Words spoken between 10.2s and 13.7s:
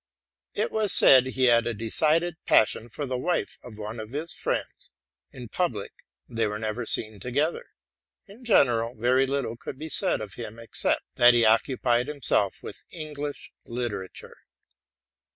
him, except "that he occupied himself with English